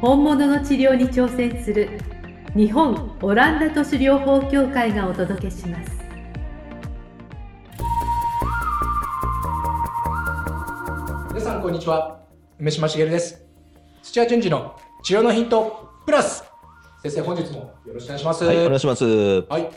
[0.00, 1.98] 本物の治療に挑戦する
[2.54, 5.90] 日本オランダ都市療法協会がお届けします。
[11.30, 12.20] 皆さんこんにちは。
[12.60, 13.44] 梅島茂です。
[14.04, 16.44] 土屋順次の治療のヒントプラス。
[17.02, 18.44] 先生本日もよろしくお願いします。
[18.44, 19.04] はい、お願いします。
[19.04, 19.68] はい。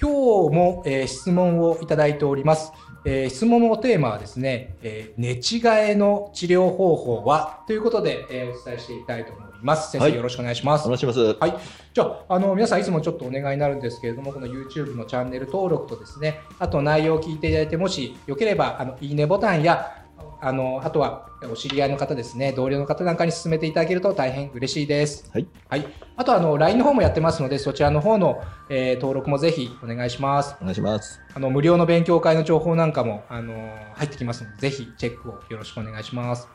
[0.00, 0.10] 今
[0.50, 2.72] 日も、えー質問をいただいております、
[3.04, 7.64] えー質問のテーマはですね、えー寝違えの治療方法は？
[7.66, 11.20] ということで、えーお伝えしていきたいと思います先生、はいよろしくお願いしますお願いします。
[11.20, 11.56] はい。
[11.94, 20.01] じゃあ、あの、皆さんいつもちょっとお願いになるんですけれども、この YouTube のチャンネル登録とですね、あと内容を聞いていただいて、もしよければ、あの、いいねボタンや、
[20.44, 25.30] あの、あとは、お知り合いの方ですね、同僚の方なんかに進めていただけると大変嬉しいです。
[25.32, 25.46] はい。
[25.68, 25.86] はい。
[26.16, 30.56] あと、あの、LINE の方もやってますので、そちらの方の、えー登録もぜひお願いします。
[30.60, 31.20] お願いします。
[31.32, 33.54] あの、無料の勉強会の情報なんかも、あの、
[33.94, 36.48] 入ってきますので、ぜひチェックをよろしくお願いします。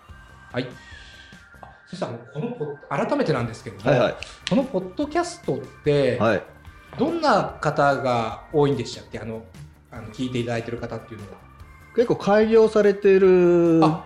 [0.51, 0.67] はい。
[1.61, 4.15] あそしたら、このポッ、改めてなんですけども、はいはい。
[4.49, 6.43] このポッドキャストって、はい。
[6.99, 9.19] どんな方が多いんでしたっけ？
[9.19, 9.43] あの、
[9.91, 11.47] あの聞いていただいてる方っていうのは。
[11.97, 14.05] 結構改良されてるあ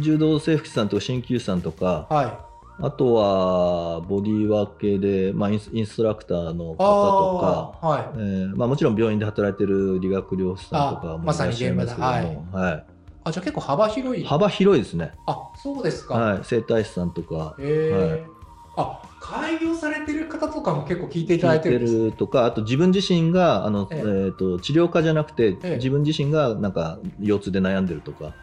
[0.00, 2.48] 柔道整復師さんとか鍼灸師さんとか、は
[2.80, 6.76] あとはボディーワーク系で、まあ、インスインストラクターのい。
[6.76, 8.08] 方とか、はい。
[8.14, 12.84] えーまあ、もちろん病院で働いてる理学療法士さんとかあまさにもいらっしゃいますけども、現はい
[13.24, 14.24] あ、じゃあ結構幅広い。
[14.24, 15.12] 幅広いですね。
[15.26, 16.14] あ、そうですか。
[16.14, 18.31] はい、整体師さんとかへえ、はい
[18.76, 28.34] あ、開業されてる方とかも結構聞いていただ聞いてるんですとかあと自分自身があの、えええー、と治療家じゃなくて、ええ自分自身がなんか腰痛で悩んでるとか、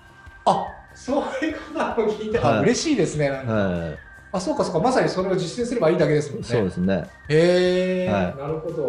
[0.46, 3.30] あ、そういう方も聞いて、あ、はい嬉しいですね。
[3.30, 3.98] なんかはい、
[4.34, 4.80] あ、そうかそうか。
[4.80, 6.48] まさにそれを実践すればいいだけですもんね。
[6.48, 7.06] そうですね。
[7.30, 8.86] へえ、はいなるほど。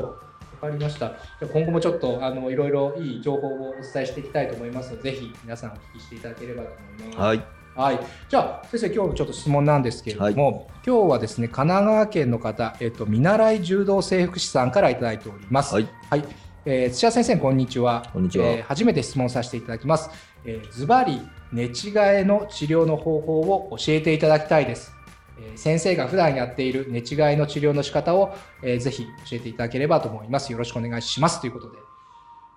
[0.63, 1.13] わかりました。
[1.41, 7.19] 今後もちょっとあのいろいろいい情報をお伝えしていきたいと思いますので、ぜひ皆さんお聞きしていただければと思います。
[7.19, 7.60] はい。
[7.81, 8.01] はい。
[8.29, 15.75] じゃあ先生今日のちょっと質問なんですけれども、今日はですね神奈川県の方、えっと見習い柔道整復師さんからいただいております。
[15.75, 15.89] はい。
[16.11, 16.25] はい。
[16.67, 18.07] えー土屋先生こんにちは。
[18.13, 20.11] こんにちはえー初めて質問させていただきます。
[20.45, 24.93] えーズバリ寝違えの治療の方法を教えていただきたいです。
[25.39, 27.03] えー先生が普段やっている寝違
[27.33, 30.53] いの治療の仕方を、えーぜひ教えていただければと思います。
[30.53, 31.79] よろしくお願いしますということで、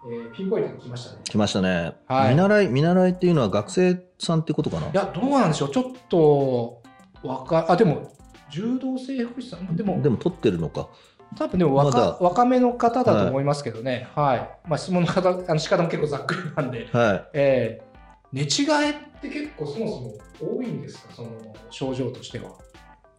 [0.05, 1.21] えーピンポイントに来ましたね。
[1.23, 4.87] 来ましたね、はい見習い見習いっていうのは学生さんってことかな？
[4.87, 5.71] いやどうなんでしょう。
[5.71, 6.81] ちょっと
[7.23, 8.11] わかあでも
[8.49, 9.75] 柔道整復師さん？
[9.75, 10.89] でもでも取ってるのか
[11.37, 14.07] 多分でも若,、まだ若めの方だと思いますけどね。
[14.15, 14.49] はい。
[14.67, 16.89] まあ質問の方あの仕方も結構ざっくりなんで。
[16.91, 17.93] はいえー
[18.33, 19.87] 寝違えって結構そも
[20.39, 21.13] そも多いんですか？
[21.13, 21.29] その
[21.69, 22.49] 症状としては。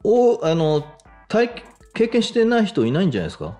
[0.02, 0.84] おあの
[1.28, 1.50] 体
[1.94, 3.56] 経験してない人いないんじゃないですか？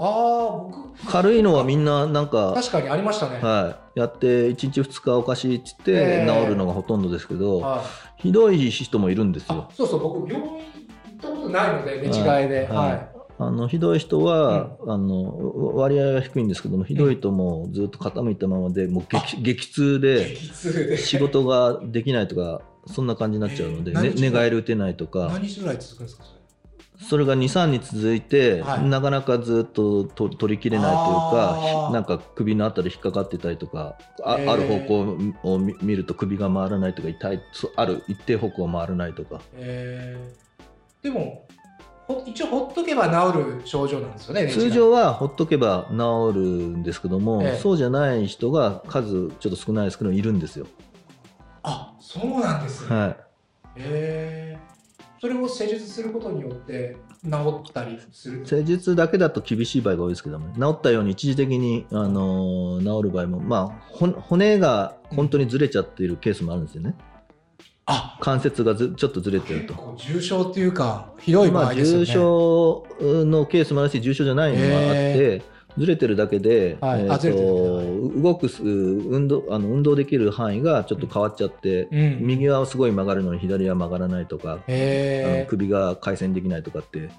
[0.00, 3.38] ああ僕軽いのはみんななんか、確かにありましたね。
[3.40, 6.42] はい、やって1日2日おかしいっつってええ。
[6.42, 7.84] 治るのがほとんどですけど、は
[8.18, 8.22] い。
[8.22, 10.62] ひどい人もいるんですあよそうそう僕病院行っ
[11.20, 12.66] たことないので寝違えで。
[12.70, 12.90] はい。
[12.90, 13.08] はい。
[13.40, 20.96] あのひどい人は、あの割合は低いんですけどもひどいともうずっと傾いたままでもう激激痛で激痛で。
[20.96, 25.28] 仕事ができないとかそんな感じになっちゃうので、えー寝返り打てないとか。
[25.32, 26.38] 何日ぐらい続くんですかそれ？
[27.00, 28.82] それが23日続いて、はい。
[28.84, 34.52] なかなかずっとと取りきれないというかなんか首のあたり引っかかってたりとかあ,、えー。
[34.52, 39.40] ある方向を見見ると首が回らないとか痛いそある一定方向が回らないとか。
[39.54, 41.04] えー。
[41.04, 41.46] でも
[42.08, 44.48] ほ一応ほっとけば治る症状なんですよね。
[44.48, 45.96] 通常はほっとけば治
[46.34, 47.58] るんですけども、ええ。
[47.58, 50.66] そうじゃない人が数ちょっと少ないですけどいるんですよ。
[51.62, 52.96] あそうなんですね。
[52.96, 53.16] はい。
[53.76, 54.47] えー
[55.20, 66.94] それを施術することによって治ったりする施術だけだと厳しい場合が多いですけども、治ったように一時的に、あのー治る場合も、まあ、ほ骨が本当にずれちゃっているケースもあるんですよね。
[67.90, 69.96] あ関節がずちょっとずれてると。
[69.96, 72.04] 重症っていうかひどい場まあ、合ですよね。
[72.04, 75.42] 重症のケースもあるし、重症じゃないのもあって、
[75.78, 77.02] ずれてるだけで、はい。
[77.02, 82.18] えーと動くす運動あの運動できる範囲がちょっと変わっちゃって、うん。
[82.20, 84.58] 右はすごい曲がるのに左は曲がらないとか、
[85.48, 87.10] 首が回旋できないとかって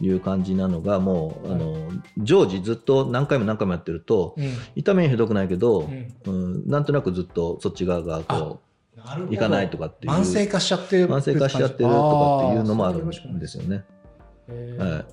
[0.00, 4.52] いう感じなのがもう、はいあの常時ずっと何回も何回もやってるとうん。
[4.74, 6.14] 痛みはひどくないけど、うん。
[6.26, 8.60] うんなんとなくずっとそっち側がこ
[8.96, 9.32] なるほど。
[9.32, 10.12] いかないとかっていう。
[10.12, 13.84] 慢性化しちゃってる慢性化しちゃってるとかっていうのもあるんですよね。
[14.48, 15.06] へーはい。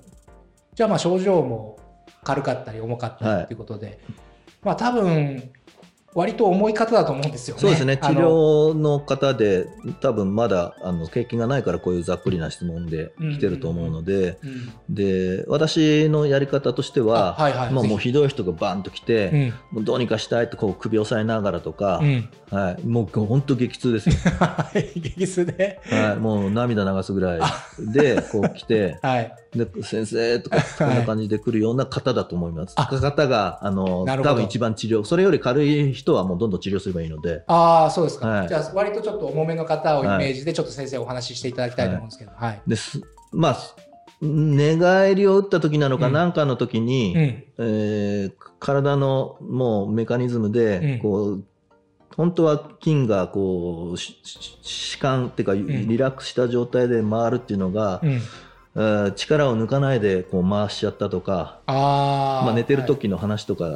[0.74, 1.78] じゃあまあ症状も
[2.24, 3.98] 軽かったり重かったりっていうことで、
[4.62, 5.50] まあ多分
[6.16, 7.60] 割と重い方だと思うんですよね。
[7.60, 7.98] そうですね。
[7.98, 9.68] 治療の方で
[10.00, 17.72] 多分まだあの経験がないからこういうざっくりな質問で来てると思うので、うんで私のやり方としては、あはいはい。
[17.72, 19.54] まあ、もうひどい人がバンと来て、うん。
[19.72, 27.40] もうどうにかしたいってこう首を押さえながらとか、うん、はい、もう本当激痛ですよ、は い激痛で、はい、もう涙流すぐらい
[27.92, 30.66] でこう来て はい、で先生とかはい。
[30.78, 32.74] こんな感じで来るような方だと思います。
[32.76, 32.86] あ。
[32.86, 37.42] 方があの多分一番治療それより軽い人はもうどんどん治療すればいいので。
[37.48, 38.48] ああそうですか、はい。
[38.48, 43.00] じゃあ割とちょっと重めの方をイメージでちょっと先生お話ししていただきたいと思うんですけど、はい、です。
[43.32, 43.56] まあ
[44.22, 46.12] 寝返りを打った時なのかうん。
[46.12, 47.22] 何かの時に、うん、
[47.58, 50.98] えー体のもうメカニズムで、うん。
[51.00, 51.44] こう
[52.16, 55.88] 本当は筋がこう弛緩っていうかん。
[55.88, 58.06] リラックスした状態で回るっていうのが、う
[59.16, 63.70] 力を抜かないでこう回しちゃったとかまあ、寝てるはい時の話とか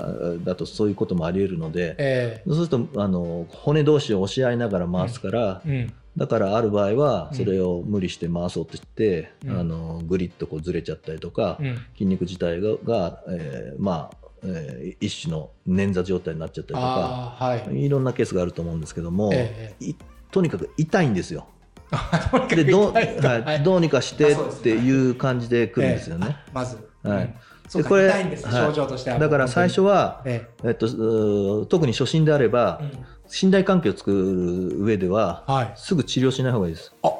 [0.44, 5.94] だとそういうこともありえるので、えそうするとあの骨同士を押し合いながら回すから、えうん。
[6.16, 7.36] だからある場合はうん。
[7.36, 9.58] それを無理して回そうとして、うん。
[9.58, 19.74] あのグリッとこうずれちゃったりとか、うん、筋肉自体がが、えーまあ、えー一種の捻挫状態になっちゃったりとかはい、いろんなケースがあると思うんですけども、え。
[19.80, 19.94] い
[20.30, 21.48] とにかく痛いんですよ。
[22.54, 23.00] でどは
[23.54, 26.26] い、どうにかしてっていう感じで来るんですよね。
[26.30, 26.50] ええ。
[26.52, 27.34] まず、はい。
[27.74, 30.70] でこれだから最初は、ええ。
[30.70, 32.80] っと、特に初心であれば、
[33.28, 35.72] 信頼関係を作る上でははい。
[35.76, 36.92] すぐ治療しない方がいいです。
[37.02, 37.10] あ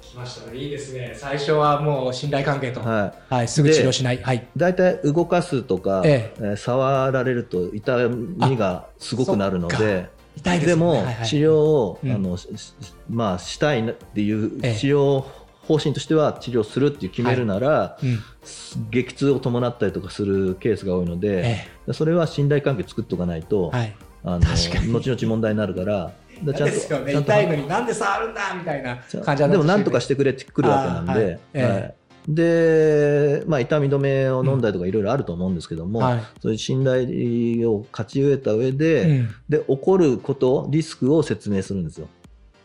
[0.00, 0.58] 来ましたね。
[0.58, 1.12] いいですね。
[1.16, 2.80] 最初はもう信頼関係と。
[2.80, 4.22] は、はいすぐ治療しない。
[4.22, 4.46] はい。
[4.56, 6.42] だいたい動かすとか、ええ。
[6.54, 12.12] ー触られると痛みがすごくなるので痛いでも治療を、うん。
[12.12, 12.38] あの
[13.08, 14.76] まあ、したいなっていうええ。
[14.76, 15.24] 治療
[15.62, 18.22] 方針としては治療するっていう決めるなら、うん。
[18.90, 23.72] 激痛を伴ったりとかするケースが多いので、えそれは信頼関係作っておかないと、
[24.24, 26.12] あの後々問題になるから
[26.52, 31.94] ちゃんと痛いのになんで触るんだみたいな感じはでもなんとかしてくれってくるわけなんで、
[32.28, 36.22] で、まあ、痛み止めを飲んだりとかいろいろあると思うんですけども、はい。
[36.40, 39.28] そういう信頼を勝ち得た上で、うん。
[39.48, 42.08] で起こることリスクを説明するんですよ。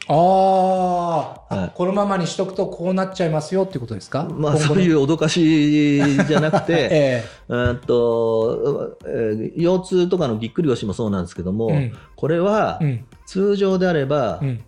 [0.08, 0.16] あー。
[0.16, 1.72] あ、はい。
[1.76, 4.28] このままにしとくとこうなっちゃいますよっていうことですか？
[4.32, 11.92] まあ、そういうう脅かしじゃなくて えうーんと、えー腰痛とかのぎっくり腰もそうなんですけども、えうん。
[12.16, 13.06] これはうん。
[13.26, 14.60] 通常であれば、うん。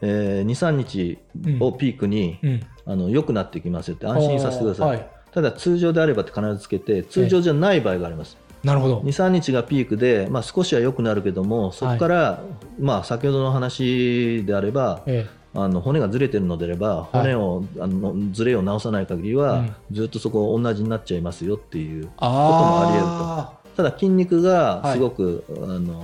[0.00, 1.18] えー、23日
[1.60, 5.08] をピークに、うんあの良くなってきますよって安心させてください、はい。
[5.30, 9.00] ただ通常であればって必ずつけて通常じゃない場合があります、なるほど。
[9.00, 12.42] 23日がピークで、まあ、少しは良くなるけどもそこから、
[12.80, 17.16] まあ、先ほどの話であればえあの骨がずれてるのであればい。
[17.16, 19.74] 骨を、あのずれを直さない限りは、うん。
[19.90, 26.02] ずっとそこ同じになっちゃいますよっていうえこともあり得るあただ筋肉がはいすごく、あの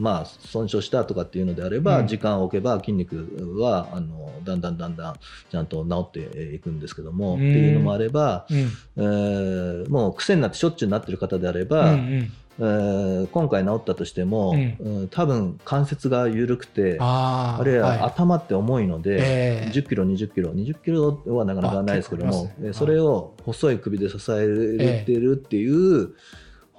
[0.00, 2.06] まあ、損傷したとかっていうのであれば、うん。
[2.06, 5.14] 時間を置けば筋肉はあのだんだんだんだん
[5.50, 7.36] ちゃんと治っていくんですけども、うん。
[7.36, 8.64] っていうのもあれば、ー
[8.96, 9.04] うん。
[9.04, 12.32] えーもう癖になってしょっちゅうなってる方であれうば、んうん。
[12.60, 14.76] えー今回治ったとしても、うん。
[14.80, 17.98] うん多分関節が緩くてあるいははい。
[18.00, 22.54] 頭って重いので、ええ10キロ20キロ20キロはなかなかないですけどもね。
[22.62, 26.14] えーそれを細い首で支えてるっていう、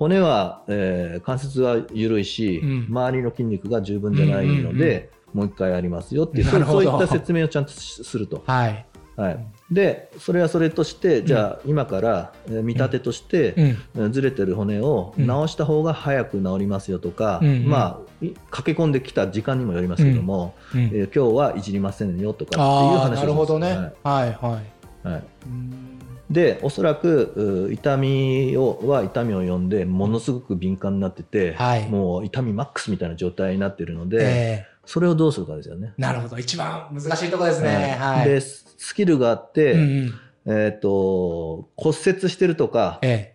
[0.01, 2.87] 骨は、えー関節は緩いし、うん。
[2.89, 8.41] 周りの筋肉が十分じゃないので、もう一回ありますよっていうそういった説明をちゃんとしすると。
[8.47, 8.85] はい。
[9.15, 13.65] はい、でそれはそれとしてじゃあ今からえー見立てとして、うん。
[13.65, 15.27] えーずれてる骨をうん。
[15.27, 17.65] 直した方が早く治りますよとか、うんうん。
[17.67, 23.67] まあい駆け込んできた時間にもよりますけども、うんえー今日はいじりませんよとかっていう話をしますなるほどね。
[23.67, 23.77] はい。
[24.03, 24.61] はいは
[25.05, 25.07] い。
[25.07, 25.23] はい。
[25.45, 25.99] うん
[26.31, 31.87] でおそらくう痛みをは痛みを呼んでものすごく敏感になってて、はい。
[31.89, 35.93] もう痛みマックスみたいな状態になってるので、えそれをどうするかですよね。
[35.97, 36.37] えなるほど。
[36.37, 37.97] 一番難しいところですね。
[37.99, 38.29] はい。
[38.29, 40.13] でスキルがあって、うんうん。
[40.47, 43.33] えー、と骨折してるとか、え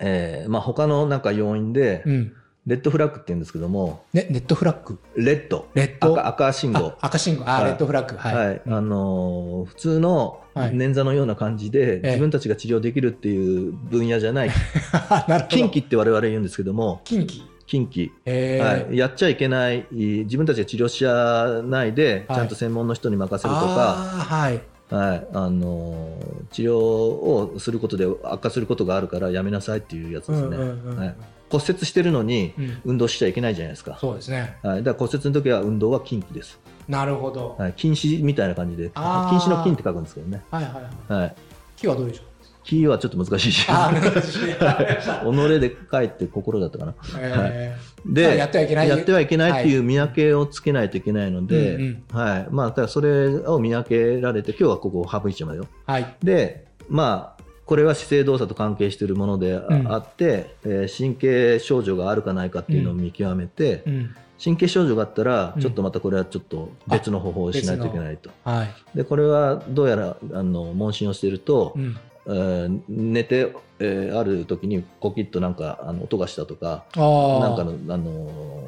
[0.00, 0.44] え。
[0.46, 2.36] ーまあ、他のなんか要因で、えうん
[2.70, 4.04] レッドフラッグって言うんですけども。
[4.12, 5.00] ねネットフラッグ。
[5.16, 5.66] レッド。
[5.74, 6.12] レッド。
[6.12, 6.86] 赤赤信号。
[7.00, 7.42] あ赤信号。
[7.48, 7.64] あはい。
[7.64, 8.16] レッドフラッグ。
[8.16, 8.56] ははい。
[8.58, 10.70] い、あのー普通のはい。
[10.70, 12.06] 捻挫のような感じで、ええ。
[12.10, 14.50] 自分たちが治療できるっていう分野じゃない。
[15.50, 17.00] 近畿って我々言うんですけども。
[17.02, 18.64] 近畿近畿、ええ。
[18.86, 22.38] はい、やっちゃいけない自分たちが治療しやないで、はい。
[22.38, 24.60] ちゃんと専門の人に任せるとか、あーはい。
[24.90, 25.26] はい。
[25.32, 30.46] あのー治療をすることで悪化することがあるからやめなさいっていうやつですね。
[30.48, 30.96] うんうんうん。
[30.98, 31.14] はい
[31.50, 33.98] 骨折してるのにうん運動しちゃいけないじゃないですか。
[34.00, 34.56] そうですね。
[34.62, 36.58] はい、だから骨折の時は運動は禁忌です。
[36.88, 37.56] なるほど。
[37.58, 40.42] はい、禁止みたいな感じで、禁止の禁って書くんですけどね。
[40.50, 40.72] はいはい
[41.12, 41.22] はい。
[41.22, 41.34] はい、
[41.76, 42.26] 木はどうでしょう？
[42.62, 44.40] 禁はちょっと難しいし、あー難しい。
[44.54, 46.94] 己で書いて心だったかな。
[47.18, 55.66] えーで、やってはいけないやってはいけないっていう見分けをつけないといけないので、うんはい、まあ、だからそれを見分けられて、今日はここ省いちゃうよ。
[55.86, 56.16] はい。
[56.22, 57.39] で、まあ、
[57.70, 64.14] これは姿勢動作と関係しているものであ,、うんって、えー神経症状があるかないかっていうのを見極めて、うん。
[64.42, 68.30] 神経症状があったらうんちょっとまたこれはちょっと別の方法をしないといけないと。
[68.42, 68.74] はい。
[68.96, 71.96] でこれはどうやらあの問診をしていると、うん。
[72.26, 76.86] えー寝て、えーある時にコキッとなんかあの音がしたとか。
[76.96, 78.59] なんかの、あのー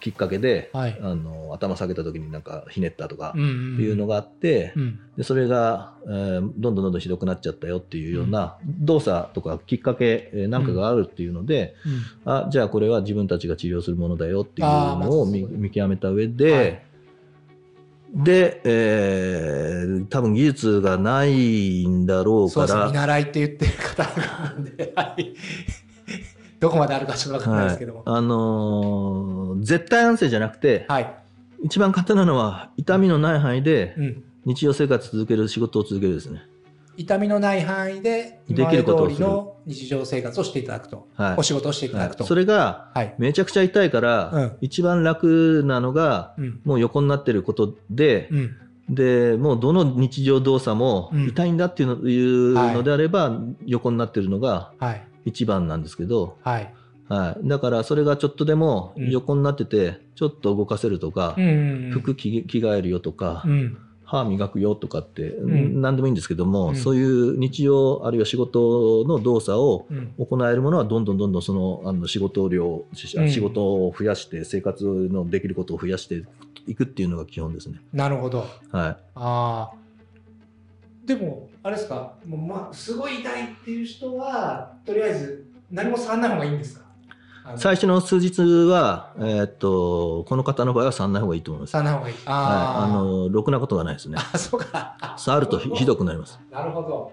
[0.00, 0.98] きっかけで、はい。
[1.02, 3.74] あの頭下げた時になんかひねったとかうんうん。
[3.74, 4.98] っていうのがあって、うん。
[5.16, 11.74] でそれが、えーどんどんどんどんひどくなっちゃったよっていうような動作とかきっかけ、えーなんかがあるっていうので、
[12.24, 12.32] うん。
[12.32, 16.82] あじゃあこれは自分たちが治療するものだよっていうのを見見極めた上で、はい
[18.12, 22.80] で、えー多分技術がないんだろうそうですね。
[22.80, 25.34] から見習いって言ってる方なんで、はい。
[26.60, 28.02] どこまであるかちょっとわかんないですけども。
[28.06, 31.14] あのー絶対安静じゃなくて、はい。
[31.62, 34.24] 一番簡単なのは痛みのない範囲でうん。
[34.44, 36.42] 日常生活続ける仕事を続けるですね。
[36.96, 41.08] 痛みのない範囲で、できることを日常生活をしていただくと。
[41.14, 42.24] はいお仕事をしていただくと。
[42.24, 43.14] はいそれがはい。
[43.18, 46.60] めちゃくちゃ痛いから、うん一番楽なのがうん。
[46.64, 48.56] もう横になってることで、うん。
[48.90, 55.06] でもうどの日常動作もうん痛いんだっていうの,、であれば横になってるのがはい。
[55.24, 56.74] 一番なんですけど、はい。
[57.08, 61.90] はい、だからそれがちょっとでもうん横になっててちょっと動かせるとかう、ん。
[61.92, 63.78] 服着着替えるよとか、うん。
[64.04, 70.14] 歯磨くよとかって、ん何でもいいんですけども、うんそういう日常あるいは仕事の動作をうん。
[70.18, 76.24] 行えるものはどんどんどんどんそのあの仕事量、仕事を増やして生活のできることを増やして
[76.66, 77.80] いくっていうのが基本ですね。
[77.92, 78.38] なるほど。
[78.38, 78.48] はい
[78.78, 79.70] ああ。
[81.06, 86.86] でも、あれですか、もうまあ、すごい痛いっていう人は、とりあえず何も触らない方がいいんですか？
[87.56, 91.70] 最初の数日は、えーっとこの方の場合は触らない方がいいと思います。
[91.72, 92.14] 触らない方がいい。
[92.14, 94.16] はい、あのろくなことがないですね。
[94.18, 94.96] あ、そうか。
[95.00, 96.38] あ触るとひひどくなります。
[96.50, 97.12] なるほど。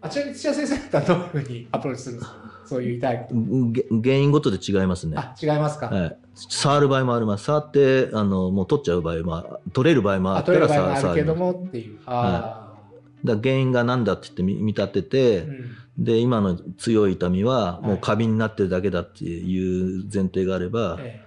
[0.00, 2.36] あちなみに土屋先生だったらどういうふうにアプローチするんですか？
[2.66, 3.34] そういう痛いこと。
[3.72, 5.16] げ原因ごとで違いますね。
[5.18, 7.44] あ、違いますか、はい、触る場合もあります。
[7.44, 11.34] 触ってあのもう取っちゃう場合もあ取れる場合もああ、ったら取れる場合もあるけど。
[11.34, 11.98] もっていう。
[12.06, 12.63] あだか
[13.24, 15.76] ら原因が何だって言って見見立てて、あ、うん。
[15.96, 17.86] で今の強い痛みははい。
[17.86, 21.20] もう過敏になってるだけだっていう前提があれば、え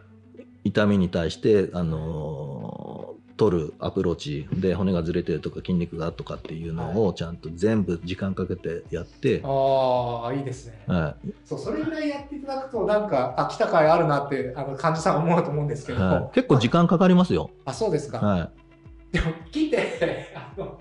[0.63, 10.83] 痛みに対して、あのー取るアプローチで骨がずれてるとか筋肉がとかっていうのをちゃんと全部時間かけてやってえ、ああ、いいですね。
[10.87, 11.29] はい。
[11.45, 17.51] そう、それぐらいやっていただくと、なんか、あ、来た甲斐あるなって、あの、患者さん思うと思うんですけど、はい、結構時間かかりますよ。
[17.65, 18.17] あ、そうですか。
[18.17, 18.49] は
[19.11, 20.79] でも、聞いて、あの、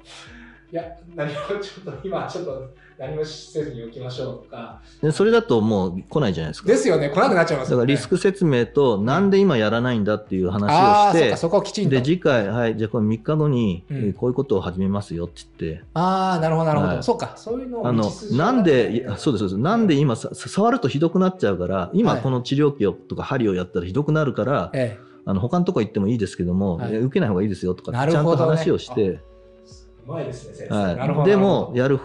[0.73, 0.83] いや、
[1.15, 4.81] 何もちょっと、今、ちょっと、何もせずに置きましょうとか。
[5.03, 6.69] い、でそれだともう来ないじゃないですか。
[6.69, 7.83] ですよね、来なくなっちゃいますよね。
[7.83, 11.91] だからリスク説明となんで今やらないんだっていう話をしてそっか、そこをきちんと。
[11.91, 13.85] で次回、はい、じゃあこれ3日後に、
[14.17, 16.93] こういうことを始めますよって言ってああ、なるほど、なるほど。
[16.95, 29.21] はいそうか、そういうのをあのなんでそうですそうですなんで今さ触るとひどくなっちゃうから今はいこの治療器をとか針をやったらひどくなるから、えあの他のとこ行ってもいいですけども、はい受けない方がいいですよとかちゃんと話をして、
[30.07, 30.11] え。
[30.11, 30.75] うまいですね、先生。
[30.75, 31.25] はい、ど。
[31.25, 31.99] でもやる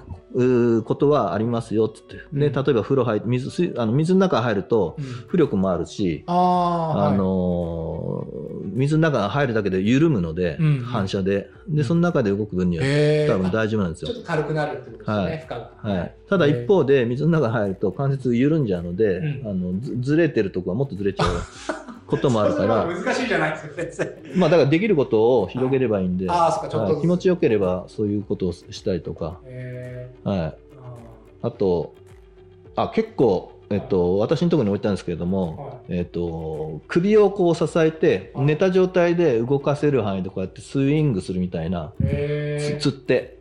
[0.83, 2.65] ことはありますよって言って、でうん。
[2.65, 4.95] 例えば風呂入って水水あの水の中入ると
[5.29, 10.65] 浮力もあるし、ああ、あのー水の中が入るだけで緩むので、うん。
[10.65, 11.49] うん反射で。
[11.67, 12.83] でその中で動く分には
[13.27, 14.13] 多分大丈夫なんですよ。
[14.13, 14.21] ちょっ。
[14.23, 15.37] と軽くなるってことですね、はい。
[15.37, 15.99] 負荷が。
[15.99, 19.49] はい、ただ一方で水の中に入ると関節緩んじゃうので、うん。
[19.49, 21.27] あのずずれてるとこはもっとずれちゃう
[22.11, 22.85] こともあるから。
[22.85, 24.11] 難しいじゃないですか。
[24.35, 26.87] まあだからできることを広げればいいんで、ああ、そっか、ちょっと。
[26.87, 26.95] ずつ。
[26.95, 30.45] はい気持ちよければそういうことをしたりとか、へはい、ー。
[30.45, 30.53] あ
[31.41, 31.95] あと
[32.75, 35.97] あ結構、えっと、私のところに置いたんですけれどーも、はい。
[35.97, 38.45] えっと、首をこう支えてはい。
[38.45, 43.39] 寝た状態で動かせる範囲でこうやってスイングするみたいなつつって。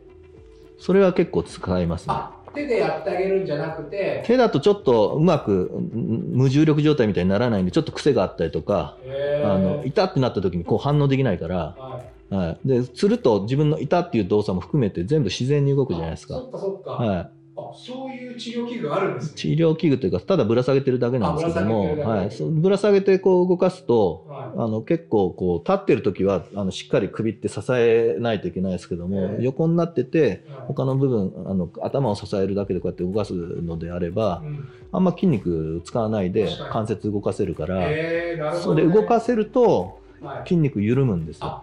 [0.79, 2.15] それは結構使いますね。
[2.51, 8.97] あ手でやってあげるんじゃなくて、手だとちょっとうまくうん無重力状態みたいにならないんでちょっと癖があったりとか、
[9.43, 16.37] あの痛ってなった時にこう反応できないから、はいはい、ですると自分の痛っていう動作も含めて全部自然に動くじゃないですか。
[16.37, 16.91] あそっかそっか。
[16.91, 19.31] はい、あそういう治療器具があるんですね。
[19.35, 22.29] 治療器具というかただぶら下げてるだけなんですけども、はい、
[22.61, 29.43] ぶら下げてこう動かすとはあの結構こう立ってる時はあのしっかり首って支えないといけないですけども、ええ。
[29.45, 34.69] 横になってて他の部分あの頭を支えるだけでこうやって動かすのであればうん。
[34.91, 38.01] あんま筋肉使わないで関節動かせるから、
[38.49, 38.73] そ。
[38.75, 41.55] れで動かせるとはい、筋肉緩むんですよ。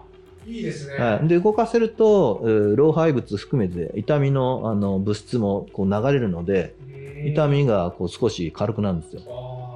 [0.49, 0.97] あいいですね。
[0.97, 9.21] はい、で動かせると、えー老廃物含めて痛みのあの物質もこう流れるのでうん痛みがこう少し軽くなるんですよ。
[9.27, 9.69] は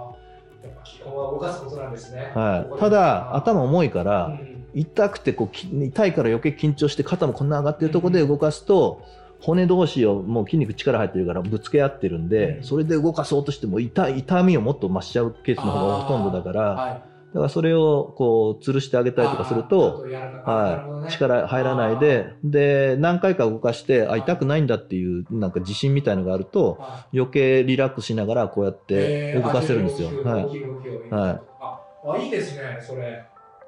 [1.33, 2.31] 動かすことなんですね。
[2.33, 4.63] はい、ただ頭重いから、うん。
[4.75, 9.03] 痛くてこうき痛いから余計緊張して肩もこんな上がってるところで動かすと、
[9.39, 12.63] 骨同士をもう筋肉力入ってるからぶつけ合ってるんで、うん。
[12.63, 20.05] それで動かそうとしても痛い痛みをもっと増しちゃうケースの方がほとんどだからはいだからそれをこう吊るしてあげたりとかすると、
[20.45, 30.09] はい、力入らないでで何回か動かしてあ痛くないんだっていうなんか自信みたいのがあるとはい余計リラックスしながらこうやってえー動かせるんですよ。
[30.25, 31.79] あはいはいあ
[32.13, 33.25] あいいですねそれ。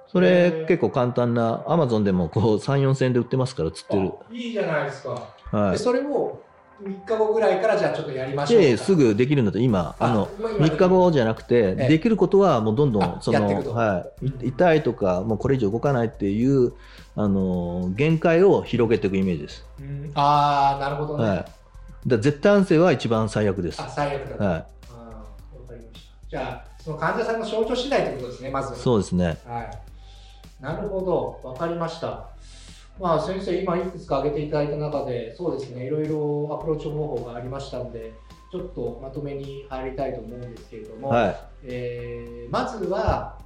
[0.08, 4.12] それ結構簡単なアマゾンでもこう3、4千円で売ってますから釣ってる。
[4.30, 5.34] あいいじゃないですか。
[5.52, 5.78] はいで。
[5.78, 6.40] それを
[6.82, 16.74] 3日後ぐらいからじゃあちょっとやりましょうすぐできるんだったら今、あの、もう今3日後じゃなくて、ええできることはもうどんどあん、その、はい、い痛いとか、もうこれ以上動かないっていう、
[17.16, 19.66] あの、限界を広げていくイメージです。
[19.80, 21.24] うんああなるほどね。
[21.24, 21.46] はい。
[22.08, 23.82] だ絶対安静は一番最悪です。
[23.82, 24.46] あ最悪だ。
[24.46, 26.30] はあーわかりました。
[26.30, 28.80] じゃあその患者さんの症状次第ということですねまず。
[28.80, 29.38] そうですね。
[29.46, 29.86] はい。
[30.62, 32.30] なるほど、わかりました。
[33.00, 38.14] まあ先生、今いくつか挙げていただいた中で、そうですね、いろいろアプローチ方法がありましたので、
[38.52, 43.38] ちょっとまとめに入りたいと思うんですけれども、はえーまずは、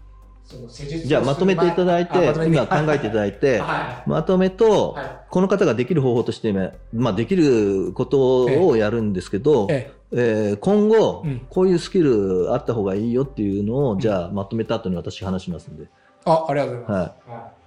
[0.45, 1.07] その施術。
[1.07, 4.99] じゃあまとめていただいて、あま今考えていただいて、 はまとめと、い。
[4.99, 5.19] はい。
[5.29, 6.53] この方ができる方法として、
[6.93, 15.87] まあ、できることをやるんですけど、ええー今後、うんこういうスキルあった方がいいよっていうのを、んじゃあまとめた後に私話しますんで。
[16.25, 17.31] あ、ありがとうございます。
[17.31, 17.58] はい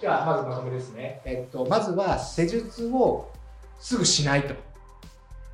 [0.00, 1.20] じゃあ、まずまとめですね。
[1.24, 3.30] えっと、まずは施術を
[3.78, 4.54] すぐしないと。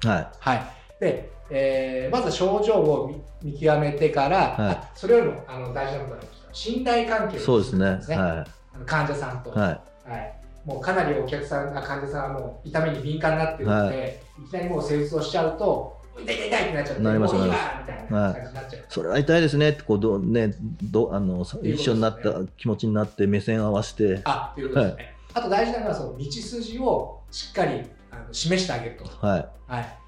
[0.09, 0.29] はい。
[0.39, 0.63] はい。
[1.01, 6.55] で、えーまず症状を見見極めてから、はいあそれよりもあの大事なことがありました。
[6.55, 7.99] 信頼関係をそうですね。
[8.01, 9.53] 作るんはあの患者さんと、い。
[9.55, 9.67] は
[10.07, 10.11] い。
[10.11, 18.85] はいもうかなりお客さん、あ患者さんはもう痛みに敏感になってるので、い、きなりもう施術をしちゃうと、痛い痛い痛いってなっちゃって、なりますなりみたいな感じになっちゃう。
[18.89, 25.15] それは痛いですねって、こう、どうね、どあの、一緒になった気持ちになって、目線合わせて、あ、ということですね。
[25.35, 29.05] あと大事なのは、その道筋をしっかりあの示してあげると。
[29.27, 29.49] はい。
[29.67, 29.99] はい、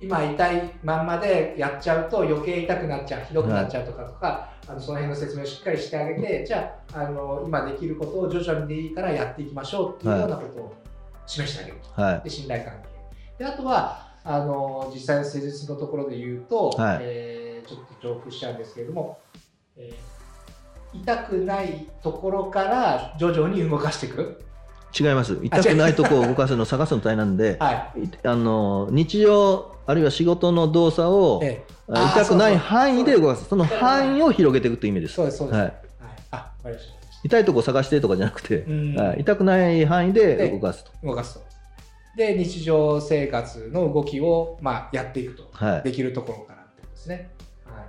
[0.00, 10.74] 今痛いまんまでやっちゃうと余計痛くなっちゃうひどくなっちゃうとかとか、あのその辺の説明をしっかりしてあげてじゃああの今できることを徐々にでいいからやっていきましょうっていうようなことを
[11.26, 12.20] 示してあげると、はい。
[12.22, 12.88] で信頼関係
[13.38, 16.98] であとはあの実際の施術のところで言うと、はい。
[17.02, 19.18] えーちょっと重複しちゃうんですけれども、
[19.76, 19.94] えー
[20.92, 24.42] 痛くないところから徐々に動かしていく、
[24.98, 25.38] 違います。
[25.40, 28.00] 痛くないとこを動かすのを探すの大変なんで、はい。
[28.00, 31.72] いあの、日常、あるいは仕事の動作を、ええ。
[31.92, 33.44] あ痛くない範囲で動かす。
[33.44, 35.14] その範囲を広げていくという意味です。
[35.14, 35.70] そうですそうです、ははい。
[35.70, 35.72] い
[36.32, 36.94] あわかりました。
[37.22, 38.66] 痛いとこ探してとかじゃなくて、
[39.18, 40.90] 痛くない範囲で動かすと。
[41.04, 41.49] 動かすと。
[42.20, 45.48] で、日常生活の動きを、まあ、やっていくと。
[45.52, 45.82] はい。
[45.82, 47.30] できるところからってことですね。
[47.64, 47.80] は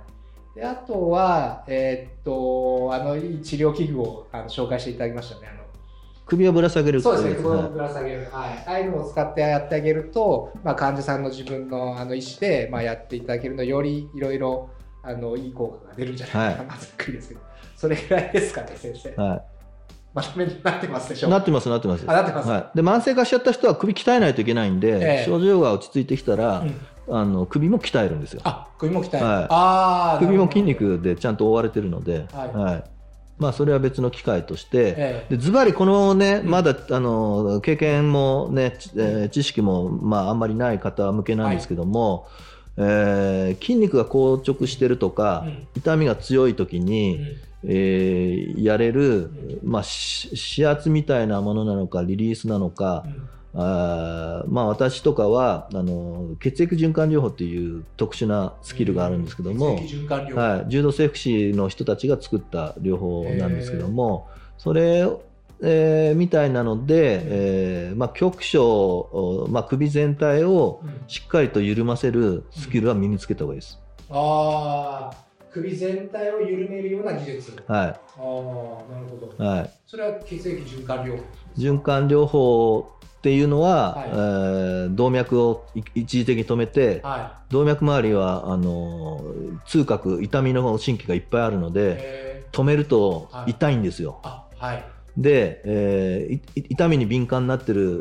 [0.56, 5.48] い、であとは、えーっと、あの、いい治療器具をあの紹介していただきましたね。
[5.52, 5.62] あの
[6.24, 8.28] 首をぶら下げるそうですね、こ久保をとぶら下げる。
[8.32, 8.64] はい。
[8.66, 14.70] ああいうのを使ってやってあげると、まあ、患者さんの自分のあの意思で、まあ、やっていただけるのよりいろいろ
[15.02, 17.40] あのいい効果が出るんじゃないかな、まあざっくりですけど。
[17.76, 19.14] それぐらいですかね、先生。
[19.20, 19.42] は
[20.14, 22.04] まとめになってますでしょなってます、なってます。
[22.06, 22.48] あなってます。
[22.48, 22.76] はい。
[22.76, 25.24] で、慢性化しちゃった人は首鍛えないといけないんで、ええ。
[25.24, 26.74] 症状が落ち着いてきたら、うん。
[27.10, 28.40] あの首も鍛えるんですよ。
[28.44, 29.26] あ、首も鍛える。
[29.26, 29.46] はい。
[29.48, 32.90] ああ、首も筋肉でちゃんと覆われてるので、はい。
[33.38, 34.94] まあ、それは別の機会として、え
[35.30, 35.36] え。
[35.36, 36.50] でズバリこのね、うん。
[36.50, 42.28] まだあの経験もね、ちえー知識も、まあ、あんまりない方向けなんですけども、
[42.76, 45.66] えー筋肉が硬直してるとか、うん。
[45.74, 47.26] 痛みが強い時うに、ん
[47.64, 49.30] えーやれる、う
[49.62, 53.04] まあ、し指圧みたいなものなのかリリースなのか、
[53.54, 59.76] あーまあ、私とかはあの血液循環療法っていう特殊なスキルがあるんですけども、
[60.34, 65.06] はい、柔道整復師の人たちが作った療法なんですけども、それ、
[65.64, 71.02] えーみたいなので、えーまあ、局所、まあ、首全体をうん。
[71.06, 73.78] しっかりと緩ませるスキルは身につけた方がいいです。
[74.10, 75.16] ああ、
[75.52, 77.52] 首全体を緩めるような技術。
[77.66, 79.44] はああ、なるほど。
[79.44, 81.22] いはい、それは血液循環療法。
[81.58, 89.20] 循環療法っていうのは、はいえー動脈をい一時的に止めて、は動脈周りはあの
[89.66, 91.72] 痛覚痛みの神経がいっぱいあるのい。
[91.72, 94.20] でえ止めるとはい痛いんですよ。
[94.22, 94.84] ー、あ、はい。
[95.16, 98.00] で、えーいい痛みに敏感になってる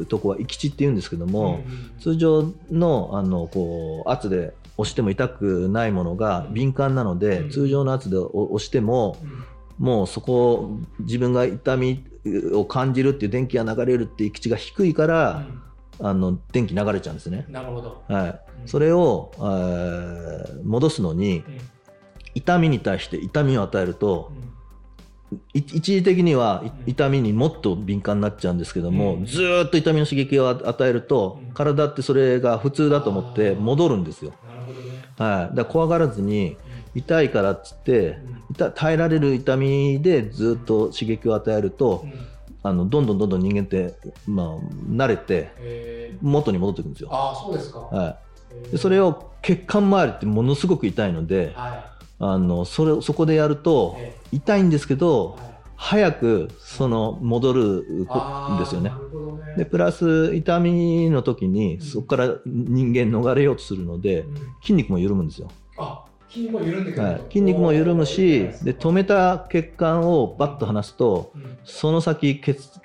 [0.00, 7.50] うとこは閾地っていうんですけども、うん通常のあのこう圧で押しても痛くないものが敏感なので、うん。
[7.50, 9.44] 通常の圧で押押してもうん。
[9.78, 12.04] もうそこ自分が痛み
[12.54, 15.46] を感じるっていう電気が流れるっていう閾地が低いから、
[16.00, 17.44] あの電気流れちゃうんですね。
[17.46, 18.02] うんなるほど。
[18.08, 18.68] はい、うん。
[18.68, 21.58] それを、えー戻すのにうん。
[22.34, 24.30] 痛みに対して痛みを与えると
[25.54, 29.26] 一時的には痛みにもっと敏感になっちゃうんですけども、うん。
[29.26, 31.52] ずーっと痛みの刺激を与えると、うん。
[31.52, 34.32] 体ってそれが普通だと思って戻るんですよ。
[35.16, 36.56] はい、だ怖がらずに
[36.94, 38.18] 痛いからっつって
[38.74, 42.12] 耐えられる痛みでずっと刺激を与えるとうん。
[42.62, 43.94] あのどんどんどんどん人間って、
[44.26, 44.56] まあ、
[44.90, 46.10] 慣れてえ。
[46.14, 47.10] ー、元に戻っていくんですよ。
[47.12, 47.78] ああ、そうですか。
[47.78, 48.18] は
[48.68, 53.56] い、でそれを血管周りってものすごく痛いのではあのそれそこでやるい。
[53.58, 55.56] とえ痛いんですけーどはい。
[55.76, 58.90] 早くその戻るこあーですよね。
[59.56, 61.80] でプラス痛みの時にん。
[61.80, 64.36] そこから人間逃れようとするのでうん。
[64.60, 65.50] 筋肉も緩むんですよ。
[65.78, 71.58] あ、筋肉も緩んでくるはい、筋肉も緩むしで止めた血管をバッと離すとうん。
[71.64, 72.80] その先血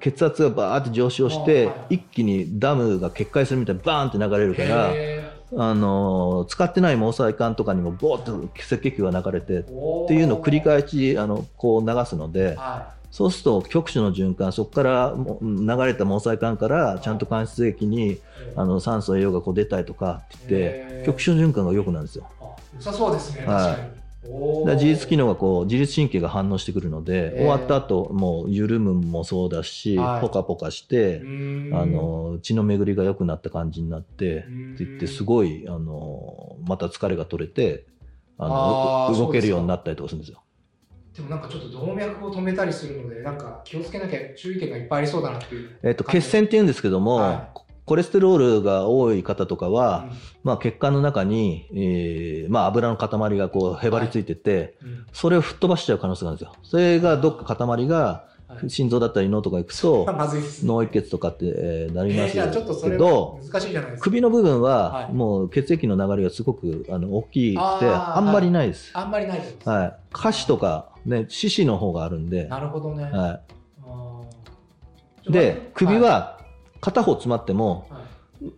[0.00, 1.94] 血圧がバーって上昇してあはい。
[1.96, 9.62] 一気にダムが決壊するみたいにバーンって流れるから、へあの使ってない毛細管とかにもボーっと赤血球が流れてっ
[10.08, 18.20] ていうのを繰り返しあのこう流すのではそうすると局所の循環そこからも流れた毛細管からちゃんと間質液にい。
[18.54, 22.26] あの酸素栄養がこう出たりとかって言って局所循環が良くなるんですよ。
[22.40, 23.44] あ良さそうですね。
[23.44, 24.06] はい確かに。
[24.28, 31.20] おーだ自律機能がこう自律神経が反応してくるので、終わった後もう緩むもそうだし、はいポカポカして、
[31.72, 37.84] あの血の巡りが良くなった感じになって、うんって言ってすごいあのまた疲れが取れて
[38.38, 40.42] あの動けるようになったりとかするんですよ。
[41.16, 45.78] でもなんかちょっと動脈を止めたりするので、なんか気をつけなきゃ注意点がいっぱいありそうだなっていう。
[45.82, 47.48] えっと血栓っていうんですけども、は
[47.86, 56.54] コレステロールが多い方とかは、うんまあ、血管の中に、えーまあ、油の塊がこうへばりついてて、うんそれを吹っ飛ばしちゃう可能性があるんですよ。
[56.62, 58.35] それがどっか塊がはい
[58.68, 60.06] 心臓だったり脳とか行くと。
[60.64, 62.34] 脳一血とかって、えーなります
[62.88, 63.40] けど。
[64.00, 65.12] 首の部分ははい。
[65.12, 68.90] もう血液の流れがすごくあの大きくてあんまりないです。
[68.94, 73.04] あんまりないですねはい、下肢とか、ね、四肢の方があるんで、なるほどね。
[73.04, 73.40] はあ
[75.26, 75.32] い、ー。
[75.32, 76.38] で首、は
[76.80, 77.88] 片方詰まっても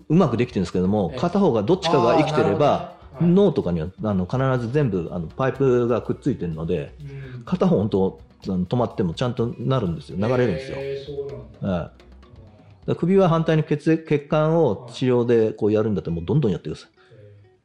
[0.09, 1.18] うまくできてるんですけどもええ。
[1.18, 6.94] 片方がどっちかが生きてれば脳とかにはあの必ず全部あのパイプがくっついてるので
[7.44, 10.79] 片方本当止まってもちゃんとなるんですよ流れるんですよ。
[11.61, 11.92] は
[12.88, 16.90] い、首は反対に血液血管を治療でこうやるんだったらもうどんどんやってください。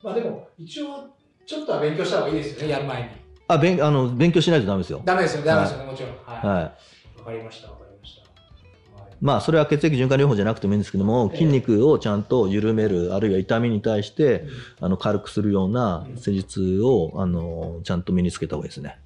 [0.03, 1.07] まあでも、一応、
[1.45, 3.09] ちょっとは勉強した方がいいですよね、やる前に。
[3.47, 5.01] あ勉あの勉強しないとダメですよ。
[5.05, 6.11] ダメですよね、ダメですよね、もちろん。
[6.11, 6.45] はい。
[6.45, 8.21] わ、はいかりました、わかりました。
[8.21, 14.49] はいまあ、それは血液循環療法じゃなくてもいいんですけども、ええ筋肉をちゃんと緩める、あるいは痛みに対してうん
[14.81, 18.97] あの軽くするようなうん施術をあのちゃんと身につけた方がいいですね。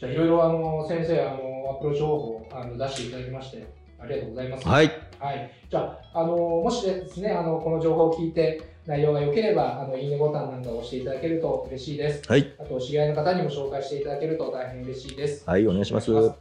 [0.00, 3.66] じゃあ、いろいろ、あの、先生、あの、アプローチ方法、あの、出していただきまして、
[3.98, 4.66] ありがとうございます。
[4.66, 5.50] はい、はい。
[5.70, 12.22] じゃあ、あの、もしですね、あの、この情報を聞いて、内容が良ければ、あの、いいねボタンなんかを押していただけると嬉しいです。
[12.26, 15.46] はい、あと、知り合いの方にも紹介していただけると大変嬉しいです。
[15.46, 16.10] はい、お願いします。
[16.10, 16.34] はいは。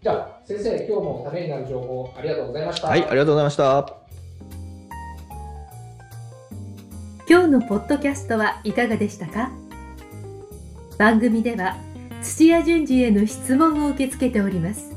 [0.00, 2.96] じゃあ、先生、今日もためになる情報、ありがとうございました。
[2.96, 3.96] い、ありがとうございました。
[7.28, 9.50] 今日のポッドキャストはいかがでしたか？
[10.98, 11.76] 番組では
[12.24, 14.92] 土屋順次への質問を受け付けております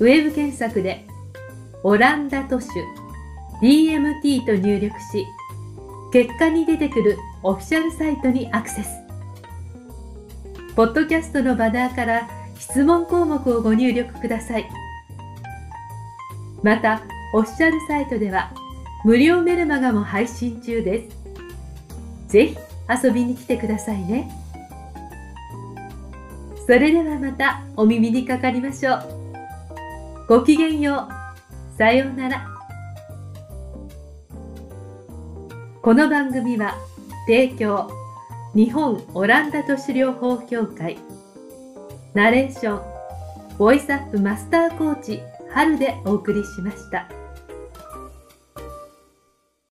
[0.00, 1.06] ウェブ検索で
[1.84, 2.68] 「オランダ都市
[3.62, 5.24] DMT」と入力し
[6.12, 8.88] 結果に出てくるオフィシャルサイトにアクセス
[10.74, 14.68] ポッドキャストのバナーから質問項目をご入力ください
[16.62, 17.02] また
[17.34, 18.52] オフィシャルサイトでは
[19.04, 21.22] 無料メルマガも配信中です。
[22.28, 22.56] ぜひ
[23.04, 24.41] 遊びに来てくださいね。
[26.66, 29.02] それではまたお耳にかかりましょう。
[30.28, 31.08] ごきげんよ
[31.74, 31.76] う。
[31.76, 32.46] さようなら。
[35.82, 36.76] この番組は
[37.26, 37.90] 提供
[38.54, 40.98] 日本オランダ都市療法協会
[42.14, 45.20] ナレーションボイスアップマスターコーチ
[45.50, 47.21] 春でお送りしました。